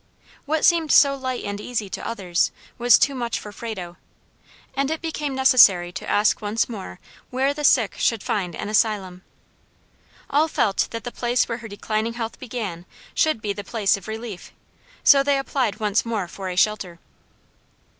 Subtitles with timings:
[0.45, 3.97] What seemed so light and easy to others, was too much for Frado;
[4.73, 9.21] and it became necessary to ask once more where the sick should find an asylum.
[10.27, 14.07] All felt that the place where her declining health began, should be the place of
[14.07, 14.51] relief;
[15.03, 16.97] so they applied once more for a shelter.